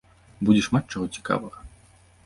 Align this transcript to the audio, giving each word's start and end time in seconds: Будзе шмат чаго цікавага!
Будзе 0.47 0.61
шмат 0.69 0.83
чаго 0.95 1.05
цікавага! 1.19 1.59